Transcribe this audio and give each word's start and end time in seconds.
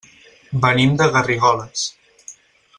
Venim 0.63 0.95
de 1.01 1.09
Garrigoles. 1.17 1.87